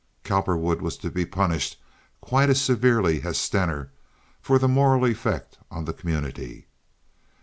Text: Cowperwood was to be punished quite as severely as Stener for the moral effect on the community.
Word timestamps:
Cowperwood 0.23 0.81
was 0.81 0.97
to 0.97 1.11
be 1.11 1.27
punished 1.27 1.79
quite 2.21 2.49
as 2.49 2.59
severely 2.59 3.21
as 3.21 3.37
Stener 3.37 3.91
for 4.41 4.57
the 4.57 4.67
moral 4.67 5.05
effect 5.05 5.59
on 5.69 5.85
the 5.85 5.93
community. 5.93 6.65